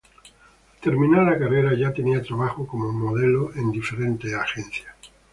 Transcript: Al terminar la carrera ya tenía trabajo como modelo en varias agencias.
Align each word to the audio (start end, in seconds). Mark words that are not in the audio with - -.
Al 0.73 0.79
terminar 0.81 1.25
la 1.27 1.37
carrera 1.37 1.77
ya 1.77 1.93
tenía 1.93 2.23
trabajo 2.23 2.65
como 2.65 2.91
modelo 2.91 3.51
en 3.53 3.69
varias 3.71 4.33
agencias. 4.41 4.95